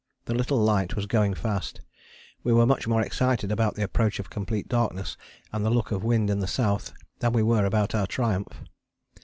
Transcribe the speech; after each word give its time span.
The 0.25 0.33
little 0.33 0.57
light 0.57 0.95
was 0.95 1.05
going 1.05 1.35
fast: 1.35 1.81
we 2.43 2.51
were 2.51 2.65
much 2.65 2.87
more 2.87 3.03
excited 3.03 3.51
about 3.51 3.75
the 3.75 3.83
approach 3.83 4.17
of 4.17 4.31
complete 4.31 4.67
darkness 4.67 5.15
and 5.53 5.63
the 5.63 5.69
look 5.69 5.91
of 5.91 6.03
wind 6.03 6.31
in 6.31 6.39
the 6.39 6.47
south 6.47 6.91
than 7.19 7.33
we 7.33 7.43
were 7.43 7.65
about 7.65 7.93
our 7.93 8.07
triumph. 8.07 8.63